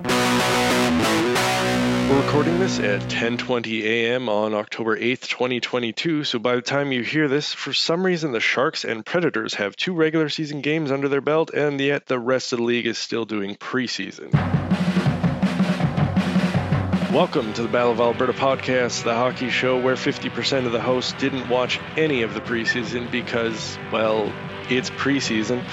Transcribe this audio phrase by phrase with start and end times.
[0.00, 0.10] We're
[2.22, 4.28] recording this at 10:20 a.m.
[4.28, 6.22] on October 8th, 2022.
[6.22, 9.74] So by the time you hear this, for some reason the Sharks and Predators have
[9.74, 12.96] two regular season games under their belt and yet the rest of the league is
[12.96, 14.32] still doing preseason.
[17.12, 21.14] Welcome to the Battle of Alberta podcast, the hockey show where 50% of the hosts
[21.14, 24.32] didn't watch any of the preseason because, well,
[24.70, 25.64] it's preseason.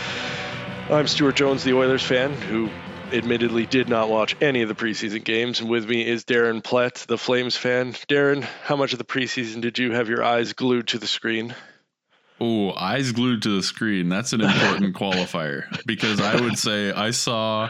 [0.90, 2.70] I'm Stuart Jones, the Oilers fan, who
[3.14, 5.60] admittedly did not watch any of the preseason games.
[5.60, 7.94] And with me is Darren Plett, the Flames fan.
[7.94, 11.56] Darren, how much of the preseason did you have your eyes glued to the screen?
[12.40, 14.10] Oh, eyes glued to the screen.
[14.10, 17.70] That's an important qualifier because I would say I saw,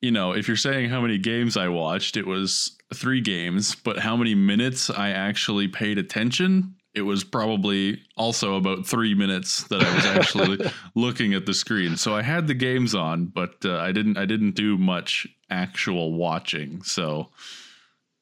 [0.00, 3.98] you know, if you're saying how many games I watched, it was three games, but
[3.98, 9.82] how many minutes I actually paid attention, it was probably also about three minutes that
[9.82, 11.98] I was actually looking at the screen.
[11.98, 14.16] So I had the games on, but uh, I didn't.
[14.16, 16.82] I didn't do much actual watching.
[16.82, 17.28] So,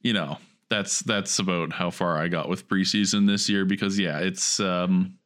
[0.03, 0.39] you know,
[0.69, 3.65] that's that's about how far I got with preseason this year.
[3.65, 5.19] Because yeah, it's um,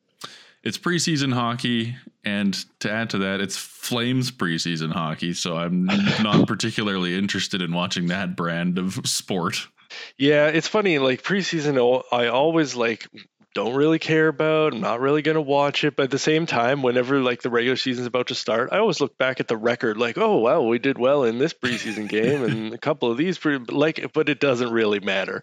[0.62, 5.32] it's preseason hockey, and to add to that, it's Flames preseason hockey.
[5.32, 5.84] So I'm
[6.22, 9.68] not particularly interested in watching that brand of sport.
[10.18, 10.98] Yeah, it's funny.
[10.98, 13.08] Like preseason, I always like
[13.54, 14.74] don't really care about.
[14.74, 15.96] I'm not really going to watch it.
[15.96, 19.00] But at the same time, whenever like the regular season's about to start, I always
[19.00, 22.44] look back at the record like, oh, wow, we did well in this preseason game
[22.44, 25.42] and a couple of these, pre- like, but it doesn't really matter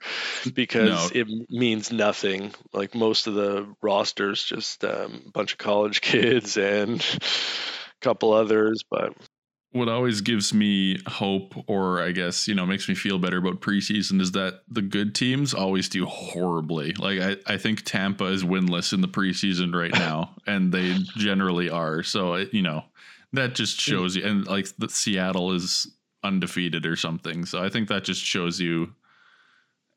[0.54, 1.22] because no.
[1.22, 2.54] it means nothing.
[2.74, 8.34] Like most of the rosters, just um, a bunch of college kids and a couple
[8.34, 9.14] others, but
[9.76, 13.60] what always gives me hope or i guess you know makes me feel better about
[13.60, 16.94] preseason is that the good teams always do horribly.
[16.94, 21.70] Like i, I think tampa is winless in the preseason right now and they generally
[21.70, 22.04] are.
[22.04, 22.86] So it, you know
[23.34, 25.92] that just shows you and like the seattle is
[26.24, 27.46] undefeated or something.
[27.46, 28.94] So i think that just shows you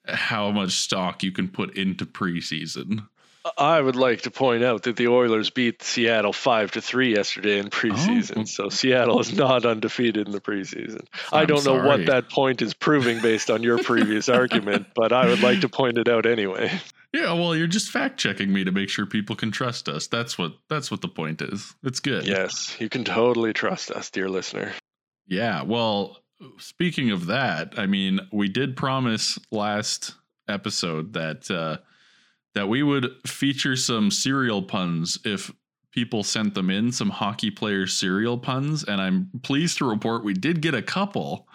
[0.09, 3.06] how much stock you can put into preseason
[3.56, 7.59] I would like to point out that the Oilers beat Seattle five to three yesterday
[7.59, 8.41] in preseason.
[8.41, 8.44] Oh.
[8.44, 11.06] So Seattle is not undefeated in the preseason.
[11.32, 14.88] I'm I do not know what that point is proving based on your previous argument,
[14.94, 16.81] but I would like to point it out anyway.
[17.12, 20.06] Yeah, well, you're just fact checking me to make sure people can trust us.
[20.06, 21.75] That's what that's what the point is.
[21.82, 22.26] It's good.
[22.26, 24.72] Yes, you can totally trust us, dear listener.
[25.26, 26.19] Yeah, well,
[26.59, 30.15] speaking of that, I mean, we did promise last
[30.49, 31.78] episode that uh
[32.58, 35.52] that we would feature some cereal puns if
[35.92, 40.34] people sent them in, some hockey players cereal puns, and I'm pleased to report we
[40.34, 41.46] did get a couple.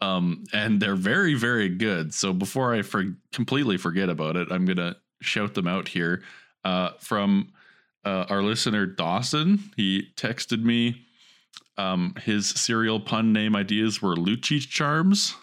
[0.00, 2.12] Um, and they're very, very good.
[2.12, 6.24] So before I for- completely forget about it, I'm gonna shout them out here.
[6.64, 7.52] Uh, from
[8.04, 11.06] uh, our listener Dawson, he texted me.
[11.78, 15.36] Um, his cereal pun name ideas were Lucci Charms,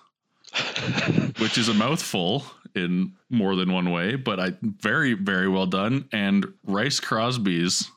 [1.38, 2.44] which is a mouthful
[2.76, 6.08] in more than one way, but I very very well done.
[6.12, 7.90] And Rice Crosby's,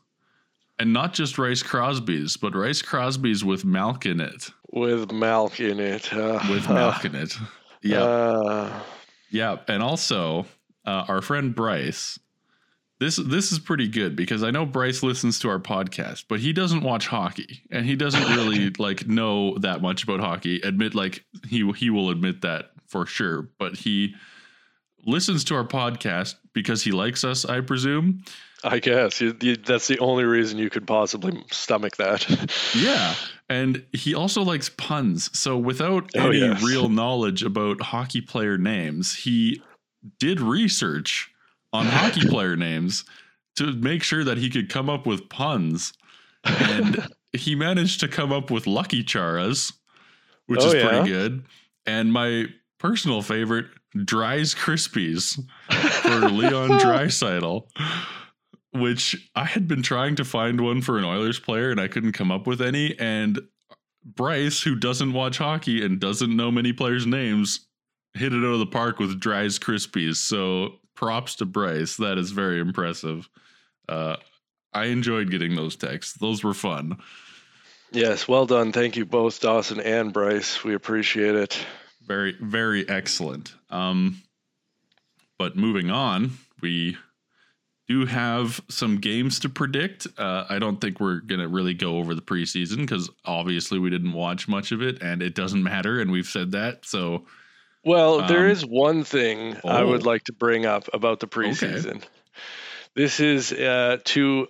[0.78, 4.50] and not just Rice Crosby's, but Rice Crosby's with milk in it.
[4.70, 6.12] With milk in it.
[6.12, 7.34] Uh, with milk in it.
[7.82, 8.02] Yeah.
[8.02, 8.82] Uh,
[9.30, 10.46] yeah, and also
[10.86, 12.18] uh, our friend Bryce.
[13.00, 16.52] This this is pretty good because I know Bryce listens to our podcast, but he
[16.52, 20.60] doesn't watch hockey and he doesn't really like know that much about hockey.
[20.60, 24.14] Admit like he he will admit that for sure, but he
[25.04, 28.24] listens to our podcast because he likes us, I presume.
[28.64, 29.20] I guess
[29.64, 32.26] that's the only reason you could possibly stomach that.
[32.76, 33.14] yeah,
[33.48, 35.36] and he also likes puns.
[35.36, 36.62] So without oh, any yes.
[36.62, 39.60] real knowledge about hockey player names, he
[40.18, 41.30] did research
[41.72, 43.04] on hockey player names
[43.56, 45.92] to make sure that he could come up with puns.
[46.44, 49.72] And he managed to come up with Lucky Charas,
[50.46, 50.88] which oh, is yeah?
[50.88, 51.44] pretty good.
[51.84, 52.46] And my
[52.78, 53.66] personal favorite,
[54.04, 55.38] Dries Krispies
[55.70, 57.66] for Leon Draisaitl,
[58.72, 62.12] which I had been trying to find one for an Oilers player and I couldn't
[62.12, 62.98] come up with any.
[62.98, 63.40] And
[64.04, 67.66] Bryce, who doesn't watch hockey and doesn't know many players' names,
[68.14, 70.16] hit it out of the park with Dries Krispies.
[70.16, 71.96] So props to Bryce.
[71.96, 73.28] That is very impressive.
[73.88, 74.16] Uh,
[74.72, 76.14] I enjoyed getting those texts.
[76.14, 76.96] Those were fun.
[77.90, 78.72] Yes, well done.
[78.72, 80.64] Thank you both, Dawson and Bryce.
[80.64, 81.58] We appreciate it.
[82.06, 83.54] Very, very excellent.
[83.70, 84.22] Um,
[85.38, 86.96] but moving on, we
[87.88, 90.06] do have some games to predict.
[90.16, 93.90] Uh, I don't think we're going to really go over the preseason because obviously we
[93.90, 96.00] didn't watch much of it and it doesn't matter.
[96.00, 96.84] And we've said that.
[96.86, 97.26] So,
[97.84, 100.10] well, um, there is one thing oh, I would oh.
[100.10, 101.96] like to bring up about the preseason.
[101.96, 102.06] Okay.
[102.94, 104.48] This is uh, to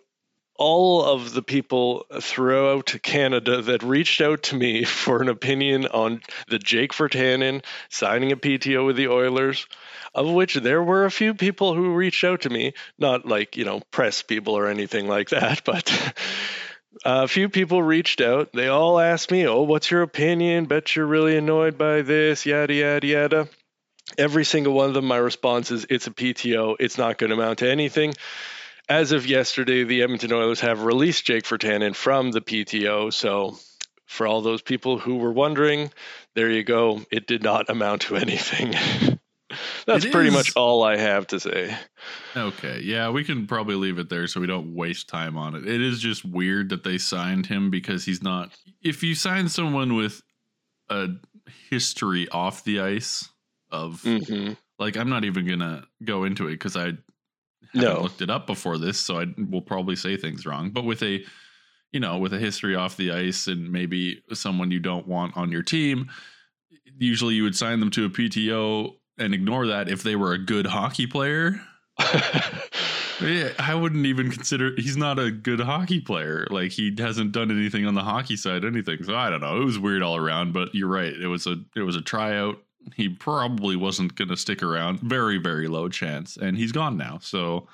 [0.57, 6.21] all of the people throughout Canada that reached out to me for an opinion on
[6.49, 9.67] the Jake Virtanen signing a PTO with the Oilers,
[10.15, 13.65] of which there were a few people who reached out to me, not like, you
[13.65, 15.91] know, press people or anything like that, but
[17.05, 18.53] a few people reached out.
[18.53, 20.67] They all asked me, "Oh, what's your opinion?
[20.67, 23.49] Bet you're really annoyed by this, yada yada yada."
[24.19, 26.77] Every single one of them, my response is, "It's a PTO.
[26.79, 28.15] It's not going to amount to anything."
[28.93, 33.11] As of yesterday, the Edmonton Oilers have released Jake Virtanen from the PTO.
[33.11, 33.57] So,
[34.05, 35.91] for all those people who were wondering,
[36.35, 37.01] there you go.
[37.11, 38.75] It did not amount to anything.
[39.87, 41.75] That's pretty much all I have to say.
[42.37, 45.67] Okay, yeah, we can probably leave it there so we don't waste time on it.
[45.67, 48.53] It is just weird that they signed him because he's not.
[48.83, 50.21] If you sign someone with
[50.91, 51.09] a
[51.71, 53.31] history off the ice
[53.71, 56.93] of hmm like, I'm not even gonna go into it because I
[57.75, 58.03] No.
[58.03, 60.71] looked it up before this, so I will probably say things wrong.
[60.71, 61.25] But with a,
[61.93, 65.51] you know, with a history off the ice and maybe someone you don't want on
[65.53, 66.11] your team,
[66.99, 70.39] usually you would sign them to a PTO and ignore that if they were a
[70.39, 71.61] good hockey player.
[73.21, 76.47] Yeah, I wouldn't even consider he's not a good hockey player.
[76.51, 79.03] Like he hasn't done anything on the hockey side, anything.
[79.05, 79.61] So I don't know.
[79.61, 81.13] It was weird all around, but you're right.
[81.13, 82.57] It was a it was a tryout.
[82.97, 85.01] He probably wasn't going to stick around.
[85.01, 87.19] Very very low chance, and he's gone now.
[87.23, 87.69] So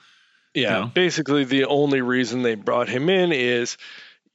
[0.55, 0.87] Yeah, know?
[0.95, 3.77] basically the only reason they brought him in is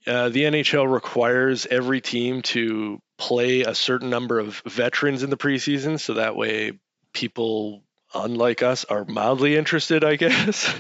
[0.05, 5.37] uh, the NHL requires every team to play a certain number of veterans in the
[5.37, 6.79] preseason, so that way
[7.13, 10.03] people unlike us are mildly interested.
[10.03, 10.79] I guess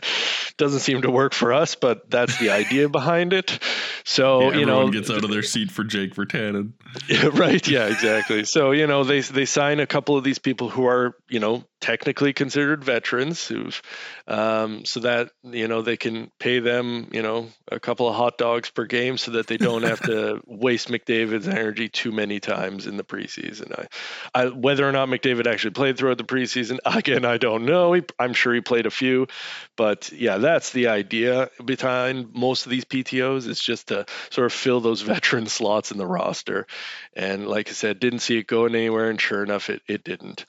[0.57, 3.59] doesn't seem to work for us, but that's the idea behind it.
[4.05, 6.73] So yeah, you know, gets out of their seat for Jake Virtanen.
[7.07, 7.65] Yeah, right.
[7.67, 8.43] Yeah, exactly.
[8.43, 11.63] So you know they they sign a couple of these people who are you know
[11.79, 13.81] technically considered veterans who've
[14.27, 18.37] um, so that you know they can pay them you know a couple of hot
[18.37, 22.87] dogs per game so that they don't have to waste McDavid's energy too many times
[22.87, 23.87] in the preseason.
[24.33, 27.93] I, I whether or not McDavid actually played throughout the preseason again I don't know.
[27.93, 29.27] He, I'm sure he played a few,
[29.75, 33.47] but yeah, that's the idea behind most of these PTOS.
[33.47, 36.67] It's just to sort of fill those veteran slots in the roster.
[37.15, 40.45] And like I said, didn't see it going anywhere, and sure enough, it, it didn't.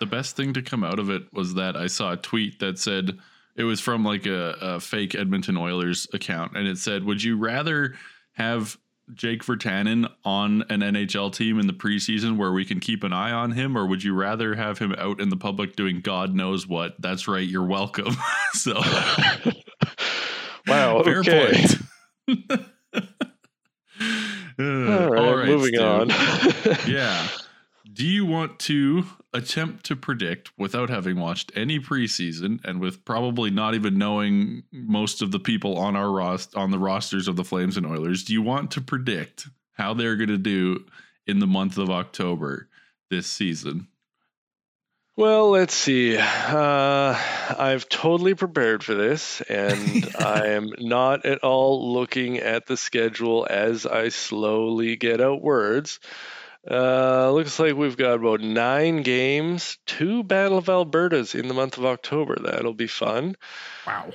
[0.00, 2.78] The best thing to come out of it was that I saw a tweet that
[2.78, 3.18] said
[3.56, 7.38] it was from like a, a fake Edmonton Oilers account, and it said, "Would you
[7.38, 7.94] rather
[8.32, 8.76] have
[9.12, 13.32] Jake Virtanen on an NHL team in the preseason where we can keep an eye
[13.32, 16.66] on him, or would you rather have him out in the public doing God knows
[16.66, 16.94] what?
[17.00, 18.14] That's right, you're welcome."
[18.52, 18.72] so,
[20.66, 21.02] Wow.
[21.02, 21.52] fair okay.
[22.26, 22.56] point.
[24.58, 25.82] Uh, All right, moving Stu.
[25.84, 26.08] on.
[26.86, 27.26] yeah.
[27.94, 33.50] Do you want to attempt to predict without having watched any preseason and with probably
[33.50, 37.44] not even knowing most of the people on our rost on the rosters of the
[37.44, 38.24] Flames and Oilers?
[38.24, 40.84] Do you want to predict how they're going to do
[41.24, 42.68] in the month of October
[43.10, 43.86] this season?
[45.16, 46.16] Well, let's see.
[46.16, 47.16] Uh,
[47.56, 53.46] I've totally prepared for this, and I am not at all looking at the schedule
[53.48, 56.00] as I slowly get out words.
[56.70, 61.76] Uh, looks like we've got about nine games, two Battle of Albertas in the month
[61.76, 62.36] of October.
[62.40, 63.36] That'll be fun.
[63.86, 64.12] Wow.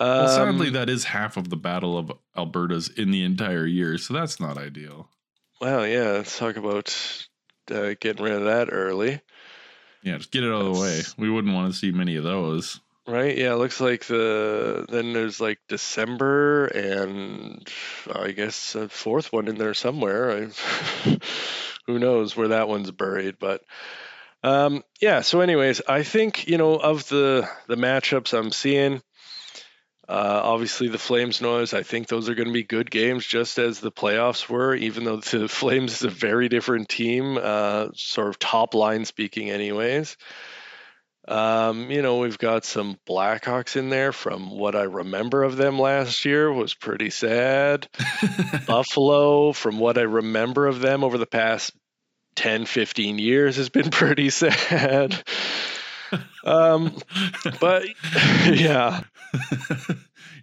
[0.00, 3.98] Well, sadly, Um, that is half of the Battle of Alberta's in the entire year,
[3.98, 5.08] so that's not ideal.
[5.60, 6.94] Well, yeah, let's talk about
[7.70, 9.20] uh, getting rid of that early.
[10.02, 11.00] Yeah, just get it out of the way.
[11.16, 12.80] We wouldn't want to see many of those.
[13.08, 13.38] Right?
[13.38, 17.68] Yeah, it looks like the then there's like December and
[18.12, 20.32] I guess a fourth one in there somewhere.
[20.32, 20.48] I,
[21.86, 23.62] who knows where that one's buried, but
[24.42, 25.20] um, yeah.
[25.20, 29.02] So, anyways, I think you know of the the matchups I'm seeing.
[30.08, 31.74] Uh, obviously, the Flames noise.
[31.74, 34.74] I think those are going to be good games, just as the playoffs were.
[34.74, 39.50] Even though the Flames is a very different team, uh, sort of top line speaking,
[39.50, 40.16] anyways.
[41.28, 45.78] Um, you know, we've got some Blackhawks in there from what I remember of them
[45.78, 47.88] last year was pretty sad.
[48.66, 51.72] Buffalo, from what I remember of them over the past
[52.36, 55.20] 10, 15 years, has been pretty sad.
[56.44, 56.96] Um,
[57.60, 57.86] but
[58.46, 59.00] yeah,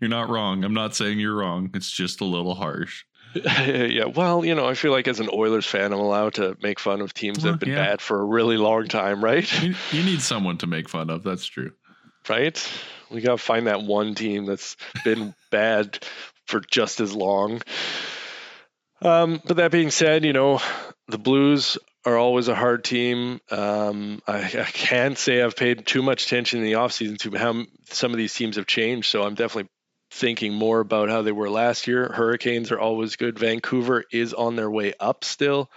[0.01, 0.65] you're not wrong.
[0.65, 1.71] I'm not saying you're wrong.
[1.73, 3.05] It's just a little harsh.
[3.65, 4.05] yeah.
[4.05, 7.01] Well, you know, I feel like as an Oilers fan, I'm allowed to make fun
[7.01, 7.85] of teams that have been yeah.
[7.85, 9.61] bad for a really long time, right?
[9.61, 11.23] You, you need someone to make fun of.
[11.23, 11.71] That's true.
[12.29, 12.69] right?
[13.09, 15.99] We got to find that one team that's been bad
[16.45, 17.61] for just as long.
[19.01, 20.61] Um, but that being said, you know,
[21.07, 23.39] the Blues are always a hard team.
[23.49, 27.65] Um, I, I can't say I've paid too much attention in the offseason to how
[27.89, 29.09] some of these teams have changed.
[29.09, 29.69] So I'm definitely
[30.13, 32.08] thinking more about how they were last year.
[32.08, 33.39] Hurricanes are always good.
[33.39, 35.72] Vancouver is on their way up still.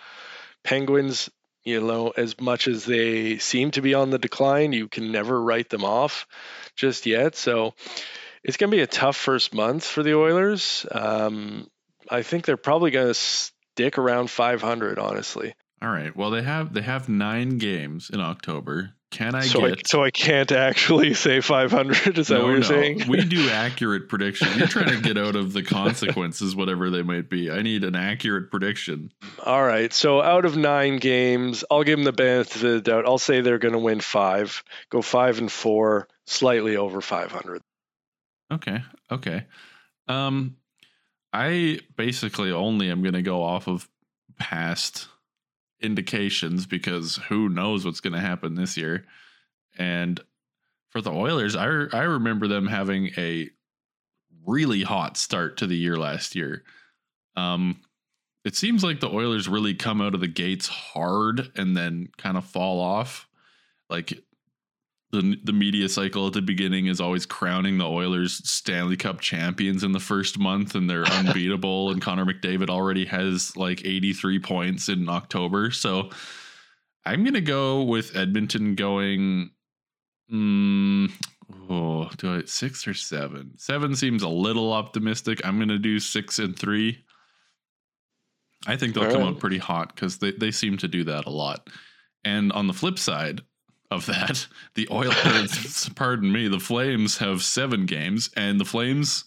[0.62, 1.30] Penguins,
[1.64, 5.42] you know, as much as they seem to be on the decline, you can never
[5.42, 6.26] write them off
[6.76, 7.34] just yet.
[7.34, 7.74] So
[8.44, 10.84] it's going to be a tough first month for the Oilers.
[10.90, 11.68] Um,
[12.10, 15.54] I think they're probably going to stick around 500, honestly.
[15.82, 16.14] All right.
[16.16, 18.92] Well, they have they have nine games in October.
[19.10, 19.78] Can I so get?
[19.78, 22.18] I, so I can't actually say 500.
[22.18, 22.62] Is that no, what you're no.
[22.62, 23.08] saying?
[23.08, 24.56] we do accurate predictions.
[24.56, 27.50] You're trying to get out of the consequences, whatever they might be.
[27.50, 29.12] I need an accurate prediction.
[29.44, 29.92] All right.
[29.92, 33.06] So out of nine games, I'll give them the benefit of the doubt.
[33.06, 37.62] I'll say they're going to win five, go five and four, slightly over 500.
[38.52, 38.82] Okay.
[39.10, 39.46] Okay.
[40.08, 40.56] Um,
[41.32, 43.88] I basically only am going to go off of
[44.38, 45.08] past
[45.80, 49.04] indications because who knows what's going to happen this year.
[49.78, 50.20] And
[50.90, 53.50] for the Oilers, I I remember them having a
[54.46, 56.62] really hot start to the year last year.
[57.36, 57.80] Um,
[58.44, 62.36] it seems like the Oilers really come out of the gates hard and then kind
[62.36, 63.28] of fall off.
[63.90, 64.22] Like
[65.12, 69.84] the the media cycle at the beginning is always crowning the Oilers Stanley Cup champions
[69.84, 74.88] in the first month and they're unbeatable and Connor McDavid already has like 83 points
[74.88, 75.70] in October.
[75.70, 76.10] So
[77.04, 79.50] I'm going to go with Edmonton going
[80.32, 81.12] mm,
[81.70, 83.52] oh, do I 6 or 7?
[83.56, 85.40] 7 seems a little optimistic.
[85.44, 87.04] I'm going to do 6 and 3.
[88.66, 89.28] I think they'll All come right.
[89.28, 91.70] out pretty hot cuz they they seem to do that a lot.
[92.24, 93.42] And on the flip side,
[93.90, 94.46] of that.
[94.74, 99.24] The Oilers, pardon me, the Flames have seven games, and the Flames,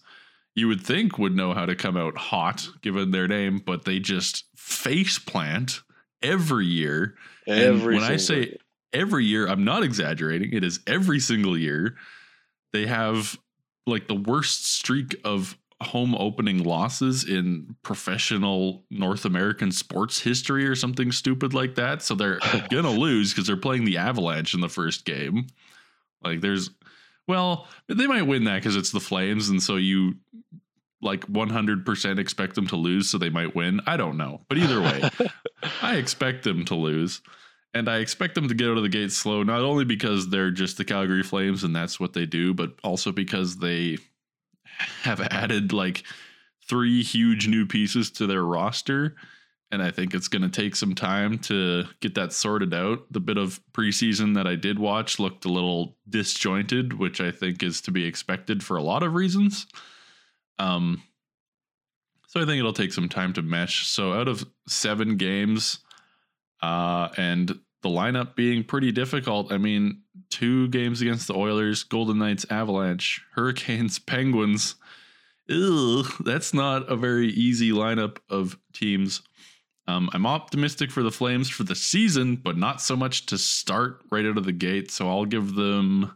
[0.55, 3.99] you would think, would know how to come out hot given their name, but they
[3.99, 5.81] just face plant
[6.21, 7.15] every year.
[7.47, 8.57] And Every when I say
[8.93, 10.53] every year, I'm not exaggerating.
[10.53, 11.95] It is every single year.
[12.73, 13.37] They have
[13.87, 20.75] like the worst streak of home opening losses in professional North American sports history or
[20.75, 22.01] something stupid like that.
[22.01, 25.47] So they're gonna lose because they're playing the Avalanche in the first game.
[26.23, 26.69] Like there's
[27.27, 30.15] well, they might win that because it's the Flames, and so you
[31.01, 33.79] like 100% expect them to lose, so they might win.
[33.85, 35.09] I don't know, but either way,
[35.81, 37.21] I expect them to lose.
[37.73, 40.49] And I expect them to get out of the gate slow, not only because they're
[40.49, 43.99] just the Calgary Flames and that's what they do, but also because they
[45.03, 46.03] have added like
[46.67, 49.15] three huge new pieces to their roster.
[49.71, 53.11] And I think it's going to take some time to get that sorted out.
[53.11, 57.61] The bit of preseason that I did watch looked a little disjointed, which I think
[57.61, 59.67] is to be expected for a lot of reasons.
[60.57, 61.03] Um,
[62.27, 63.87] so I think it'll take some time to mesh.
[63.87, 65.79] So out of seven games,
[66.61, 69.51] uh, and the lineup being pretty difficult.
[69.51, 74.75] I mean, two games against the Oilers, Golden Knights, Avalanche, Hurricanes, Penguins.
[75.47, 79.21] Ew, that's not a very easy lineup of teams.
[79.87, 84.01] Um, I'm optimistic for the Flames for the season, but not so much to start
[84.11, 84.91] right out of the gate.
[84.91, 86.15] So I'll give them.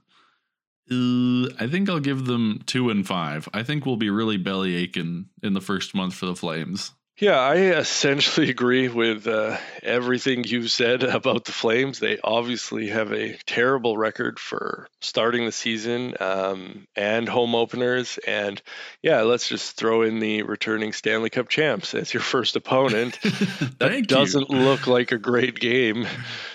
[0.91, 3.50] Uh, I think I'll give them two and five.
[3.51, 6.91] I think we'll be really belly aching in the first month for the Flames.
[7.20, 12.00] Yeah, I essentially agree with uh, everything you've said about the Flames.
[12.00, 18.17] They obviously have a terrible record for starting the season um, and home openers.
[18.25, 18.62] And
[19.01, 23.20] yeah, let's just throw in the returning Stanley Cup champs as your first opponent.
[23.22, 24.58] that doesn't you.
[24.58, 26.08] look like a great game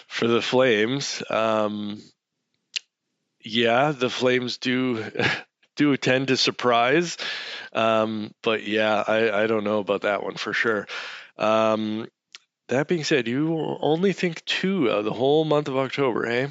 [0.09, 1.23] for the Flames.
[1.31, 2.03] Um,
[3.41, 5.05] yeah, the Flames do
[5.79, 7.17] do tend to surprise.
[7.73, 10.87] Um, but yeah, I, I don't know about that one for sure.
[11.39, 12.07] Um,
[12.69, 16.49] that being said, you only think two of the whole month of October, hey?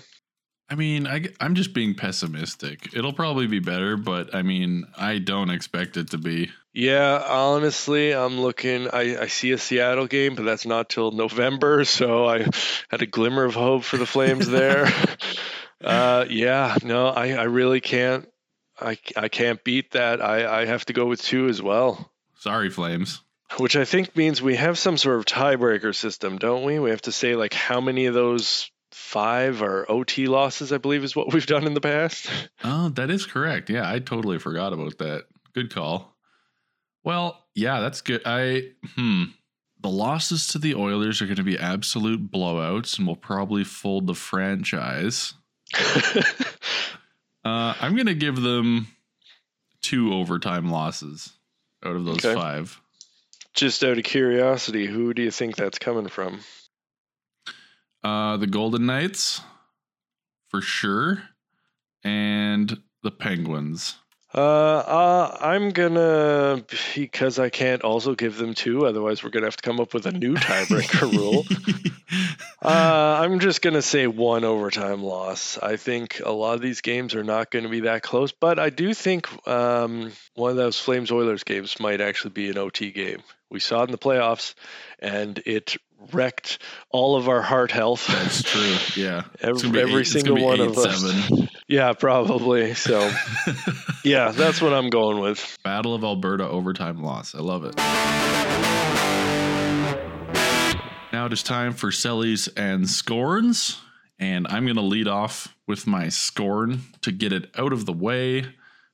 [0.70, 2.94] I mean, I, am just being pessimistic.
[2.94, 6.50] It'll probably be better, but I mean, I don't expect it to be.
[6.74, 8.90] Yeah, honestly, I'm looking.
[8.90, 12.46] I, I see a Seattle game, but that's not till November, so I
[12.90, 14.92] had a glimmer of hope for the Flames there.
[15.84, 18.28] uh, yeah, no, I, I really can't.
[18.80, 20.22] I, I can't beat that.
[20.22, 22.12] I, I have to go with two as well.
[22.36, 23.22] Sorry, Flames.
[23.58, 26.80] Which I think means we have some sort of tiebreaker system, don't we?
[26.80, 31.04] We have to say like how many of those five are OT losses, I believe
[31.04, 32.30] is what we've done in the past.
[32.64, 33.70] Oh, that is correct.
[33.70, 35.26] Yeah, I totally forgot about that.
[35.54, 36.18] Good call.
[37.04, 38.22] Well, yeah, that's good.
[38.26, 39.26] I hmm.
[39.80, 44.08] The losses to the Oilers are going to be absolute blowouts and will probably fold
[44.08, 45.36] the franchise.
[47.48, 48.88] Uh, I'm going to give them
[49.82, 51.32] two overtime losses
[51.86, 52.36] out of those Okay.
[52.36, 52.78] five.
[53.54, 56.42] Just out of curiosity, who do you think that's coming from?
[58.04, 59.40] Uh, the Golden Knights,
[60.50, 61.24] for sure,
[62.04, 63.96] and the Penguins.
[64.34, 66.64] Uh, uh, I'm gonna
[66.96, 68.86] because I can't also give them two.
[68.86, 71.46] Otherwise, we're gonna have to come up with a new tiebreaker rule.
[72.62, 75.58] Uh, I'm just gonna say one overtime loss.
[75.58, 78.60] I think a lot of these games are not going to be that close, but
[78.60, 82.92] I do think um, one of those Flames Oilers games might actually be an OT
[82.92, 83.22] game.
[83.50, 84.56] We saw it in the playoffs,
[85.00, 85.78] and it
[86.12, 88.08] wrecked all of our heart health.
[88.08, 88.76] That's true.
[89.02, 89.24] Yeah.
[89.42, 91.32] every, every eight, single one of us.
[91.68, 92.74] Yeah, probably.
[92.76, 93.12] So,
[94.04, 95.58] yeah, that's what I'm going with.
[95.64, 97.36] Battle of Alberta overtime loss.
[97.36, 97.76] I love it.
[101.12, 103.82] Now it is time for Cellys and Scorns.
[104.20, 107.94] And I'm going to lead off with my scorn to get it out of the
[107.94, 108.46] way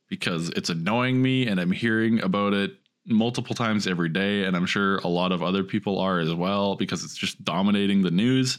[0.09, 2.71] because it's annoying me and I'm hearing about it
[3.05, 6.75] multiple times every day, and I'm sure a lot of other people are as well
[6.75, 8.57] because it's just dominating the news.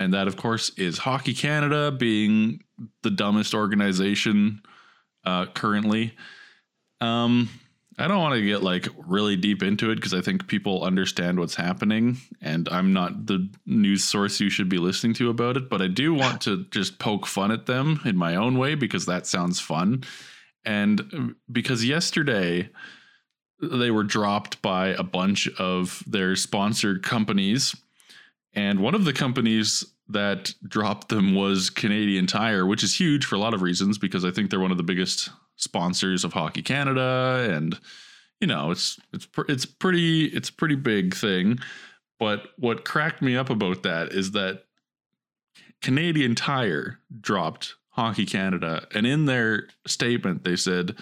[0.00, 2.64] And that, of course, is Hockey Canada being
[3.02, 4.62] the dumbest organization
[5.24, 6.14] uh, currently.
[7.02, 7.50] Um,
[7.98, 11.38] I don't want to get like really deep into it because I think people understand
[11.38, 15.68] what's happening, and I'm not the news source you should be listening to about it.
[15.68, 19.04] But I do want to just poke fun at them in my own way because
[19.04, 20.04] that sounds fun.
[20.64, 22.70] And uh, because yesterday,
[23.60, 27.76] they were dropped by a bunch of their sponsored companies.
[28.54, 33.36] And one of the companies that dropped them was Canadian Tire, which is huge for
[33.36, 36.62] a lot of reasons because I think they're one of the biggest sponsors of Hockey
[36.62, 37.78] Canada and
[38.40, 41.58] you know, it's it's it's pretty it's a pretty big thing.
[42.18, 44.64] But what cracked me up about that is that
[45.82, 50.96] Canadian Tire dropped Hockey Canada and in their statement they said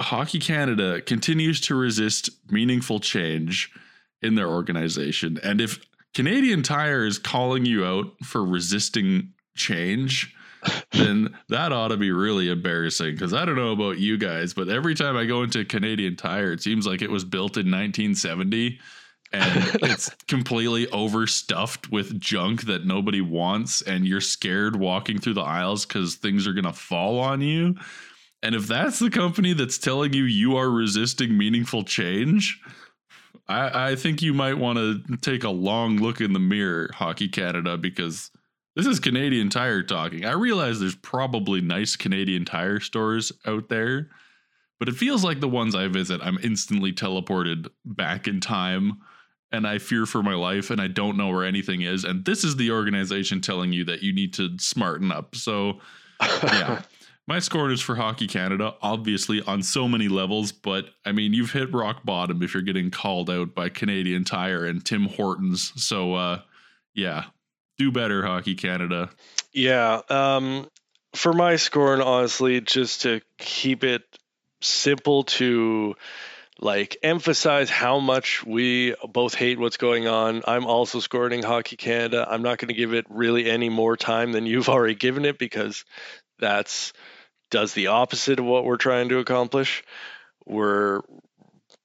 [0.00, 3.70] Hockey Canada continues to resist meaningful change
[4.20, 5.38] in their organization.
[5.42, 5.78] And if
[6.16, 10.34] Canadian Tire is calling you out for resisting change,
[10.92, 13.12] then that ought to be really embarrassing.
[13.12, 16.52] Because I don't know about you guys, but every time I go into Canadian Tire,
[16.52, 18.80] it seems like it was built in 1970
[19.34, 23.82] and it's completely overstuffed with junk that nobody wants.
[23.82, 27.74] And you're scared walking through the aisles because things are going to fall on you.
[28.42, 32.58] And if that's the company that's telling you you are resisting meaningful change,
[33.48, 37.28] I, I think you might want to take a long look in the mirror, Hockey
[37.28, 38.30] Canada, because
[38.74, 40.24] this is Canadian Tire talking.
[40.24, 44.10] I realize there's probably nice Canadian Tire stores out there,
[44.78, 48.98] but it feels like the ones I visit, I'm instantly teleported back in time
[49.52, 52.04] and I fear for my life and I don't know where anything is.
[52.04, 55.36] And this is the organization telling you that you need to smarten up.
[55.36, 55.80] So,
[56.20, 56.82] yeah.
[57.28, 61.50] My score is for Hockey Canada, obviously on so many levels, but I mean, you've
[61.50, 65.72] hit rock bottom if you're getting called out by Canadian Tire and Tim Hortons.
[65.74, 66.42] So, uh,
[66.94, 67.24] yeah,
[67.78, 69.10] do better, Hockey Canada.
[69.52, 70.02] Yeah.
[70.08, 70.68] Um,
[71.14, 74.02] for my score, and honestly, just to keep it
[74.60, 75.96] simple to
[76.60, 80.42] like emphasize how much we both hate what's going on.
[80.46, 82.26] I'm also scoring Hockey Canada.
[82.28, 85.38] I'm not going to give it really any more time than you've already given it
[85.38, 85.84] because
[86.38, 86.92] that's
[87.50, 89.84] does the opposite of what we're trying to accomplish.
[90.44, 91.02] We're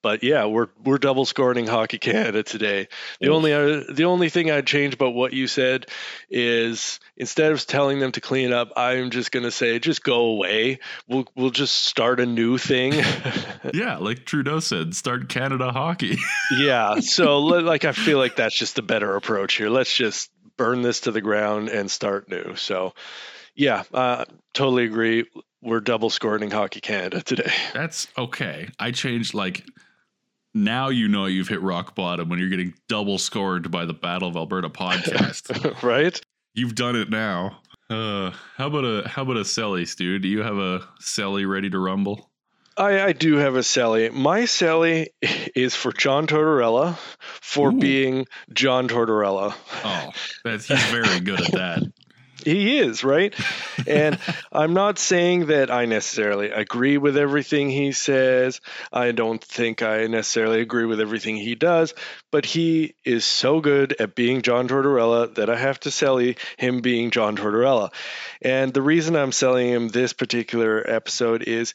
[0.01, 2.87] but yeah, we're we're double scoring Hockey Canada today.
[3.19, 3.35] The Oof.
[3.35, 5.85] only uh, the only thing I'd change about what you said
[6.29, 10.79] is instead of telling them to clean up, I'm just gonna say just go away.
[11.07, 12.93] We'll we'll just start a new thing.
[13.73, 16.17] yeah, like Trudeau said, start Canada hockey.
[16.57, 19.69] yeah, so like I feel like that's just the better approach here.
[19.69, 22.55] Let's just burn this to the ground and start new.
[22.55, 22.93] So
[23.55, 25.25] yeah, uh, totally agree
[25.61, 27.51] we're double scoring Hockey Canada today.
[27.73, 28.69] That's okay.
[28.79, 29.65] I changed like
[30.53, 34.29] now you know you've hit rock bottom when you're getting double scored by the Battle
[34.29, 35.83] of Alberta podcast.
[35.83, 36.19] right?
[36.53, 37.59] You've done it now.
[37.89, 40.19] Uh, how about a how about a Celly, Stu?
[40.19, 42.29] Do you have a Celly ready to rumble?
[42.77, 44.11] I, I do have a Celly.
[44.13, 45.07] My Celly
[45.55, 47.77] is for John Tortorella for Ooh.
[47.77, 49.53] being John Tortorella.
[49.83, 50.09] Oh,
[50.43, 51.83] that's he's very good at that.
[52.43, 53.33] He is, right?
[53.87, 54.17] and
[54.51, 58.61] I'm not saying that I necessarily agree with everything he says.
[58.91, 61.93] I don't think I necessarily agree with everything he does,
[62.31, 66.81] but he is so good at being John Tortorella that I have to sell him
[66.81, 67.93] being John Tortorella.
[68.41, 71.73] And the reason I'm selling him this particular episode is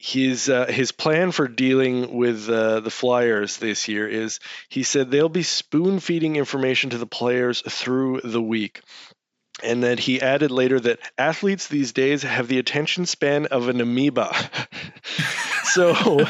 [0.00, 5.10] his uh, his plan for dealing with uh, the Flyers this year is he said
[5.10, 8.80] they'll be spoon feeding information to the players through the week.
[9.62, 13.80] And then he added later that athletes these days have the attention span of an
[13.80, 14.34] amoeba.
[15.62, 16.26] So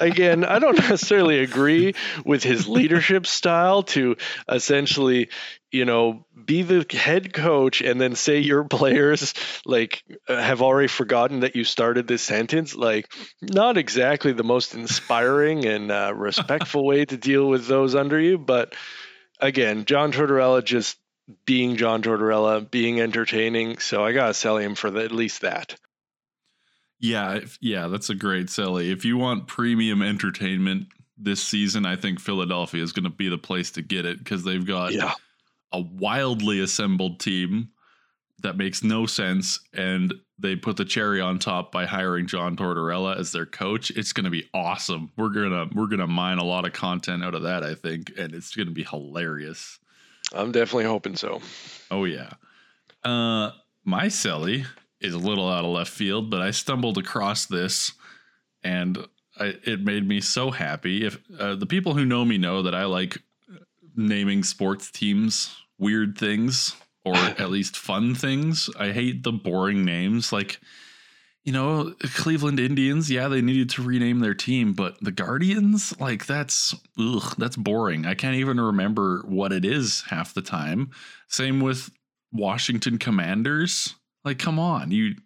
[0.00, 4.16] again, I don't necessarily agree with his leadership style to
[4.48, 5.28] essentially,
[5.70, 9.34] you know, be the head coach and then say your players
[9.64, 12.74] like have already forgotten that you started this sentence.
[12.74, 18.18] Like, not exactly the most inspiring and uh, respectful way to deal with those under
[18.18, 18.38] you.
[18.38, 18.74] But
[19.40, 20.96] again, John Tortorella just
[21.46, 23.78] being John Tortorella, being entertaining.
[23.78, 25.76] So I gotta sell him for the, at least that.
[27.00, 28.90] Yeah, yeah, that's a great Celly.
[28.90, 30.86] If you want premium entertainment
[31.18, 34.42] this season, I think Philadelphia is going to be the place to get it because
[34.42, 35.12] they've got yeah.
[35.72, 37.68] a wildly assembled team
[38.42, 43.18] that makes no sense, and they put the cherry on top by hiring John Tortorella
[43.18, 43.90] as their coach.
[43.90, 45.10] It's going to be awesome.
[45.16, 48.34] We're gonna we're gonna mine a lot of content out of that, I think, and
[48.34, 49.78] it's going to be hilarious.
[50.34, 51.40] I'm definitely hoping so.
[51.90, 52.30] Oh yeah.
[53.02, 53.50] Uh,
[53.84, 54.66] my Celly
[55.00, 57.92] is a little out of left field, but I stumbled across this
[58.62, 58.98] and
[59.38, 61.04] I, it made me so happy.
[61.04, 63.18] If uh, the people who know me know that I like
[63.96, 68.70] naming sports teams weird things or at least fun things.
[68.78, 70.60] I hate the boring names like
[71.44, 76.24] you know, Cleveland Indians, yeah, they needed to rename their team, but the Guardians, like
[76.24, 78.06] that's ugh, that's boring.
[78.06, 80.90] I can't even remember what it is half the time.
[81.28, 81.90] Same with
[82.32, 83.94] Washington Commanders.
[84.24, 85.16] Like, come on, you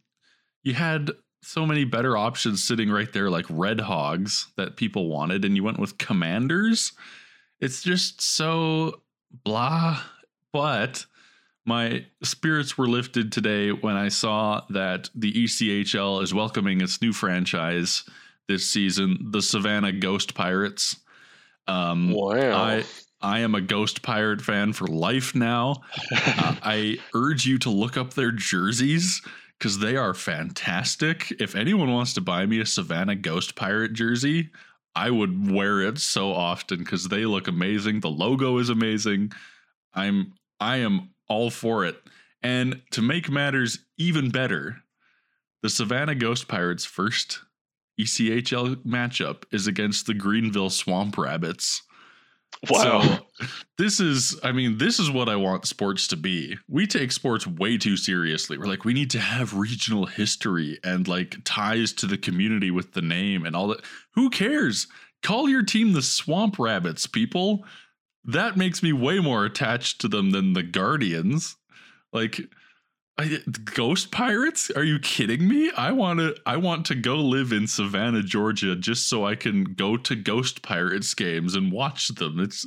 [0.65, 5.45] you had so many better options sitting right there, like Red Hogs that people wanted,
[5.45, 6.93] and you went with Commanders.
[7.61, 9.03] It's just so
[9.45, 10.03] blah.
[10.53, 11.07] But
[11.69, 17.13] my spirits were lifted today when I saw that the ECHL is welcoming its new
[17.13, 18.05] franchise
[18.49, 20.97] this season, the Savannah Ghost Pirates.
[21.67, 22.57] Um, wow.
[22.57, 22.85] I
[23.21, 25.83] I am a Ghost Pirate fan for life now.
[26.11, 29.21] uh, I urge you to look up their jerseys
[29.59, 31.31] because they are fantastic.
[31.39, 34.49] If anyone wants to buy me a Savannah Ghost Pirate jersey,
[34.95, 38.01] I would wear it so often because they look amazing.
[38.01, 39.33] The logo is amazing.
[39.93, 41.97] I'm I am all for it.
[42.43, 44.77] And to make matters even better,
[45.63, 47.41] the Savannah Ghost Pirates' first
[48.01, 51.83] ECHL matchup is against the Greenville Swamp Rabbits.
[52.71, 53.03] Wow.
[53.03, 53.19] So
[53.77, 56.57] this is, I mean, this is what I want sports to be.
[56.69, 58.57] We take sports way too seriously.
[58.57, 62.93] We're like, we need to have regional history and like ties to the community with
[62.93, 63.85] the name and all that.
[64.15, 64.87] Who cares?
[65.23, 67.65] Call your team the Swamp Rabbits, people.
[68.29, 71.57] That makes me way more attached to them than the Guardians.
[72.13, 72.39] Like,
[73.17, 73.39] I,
[73.75, 74.71] ghost pirates?
[74.71, 75.71] Are you kidding me?
[75.77, 79.65] I want to I want to go live in Savannah, Georgia just so I can
[79.65, 82.39] go to Ghost Pirates games and watch them.
[82.39, 82.67] It's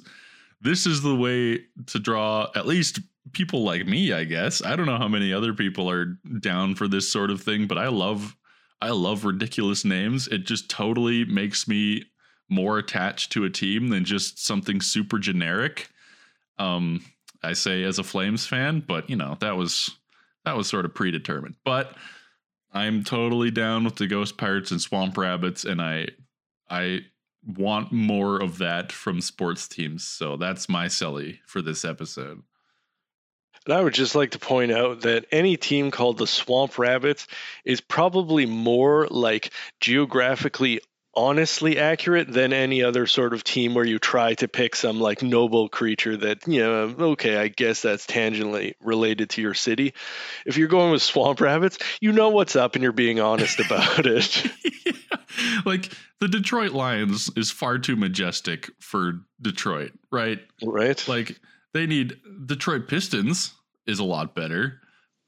[0.62, 3.00] this is the way to draw at least
[3.32, 4.64] people like me, I guess.
[4.64, 7.78] I don't know how many other people are down for this sort of thing, but
[7.78, 8.36] I love
[8.82, 10.28] I love ridiculous names.
[10.28, 12.06] It just totally makes me
[12.52, 15.90] more attached to a team than just something super generic.
[16.60, 17.04] Um
[17.44, 19.92] I say as a Flames fan, but you know, that was
[20.46, 21.56] that was sort of predetermined.
[21.64, 21.96] But
[22.74, 26.10] I'm totally down with the Ghost Pirates and Swamp Rabbits, and I
[26.70, 27.02] I
[27.46, 30.06] want more of that from sports teams.
[30.06, 32.44] So that's my Celly for this episode.
[33.66, 37.28] And I would just like to point out that any team called the Swamp Rabbits
[37.64, 40.82] is probably more like geographically
[41.14, 45.22] honestly accurate than any other sort of team where you try to pick some like
[45.22, 49.94] noble creature that you know okay i guess that's tangentially related to your city.
[50.46, 54.06] If you're going with swamp rabbits you know what's up and you're being honest about
[54.06, 54.46] it.
[54.86, 55.62] Yeah.
[55.66, 60.40] like the detroit lions is far too majestic for detroit right?
[60.64, 61.06] Right.
[61.08, 61.40] Like
[61.74, 63.54] they need detroit pistons
[63.86, 64.80] is a lot better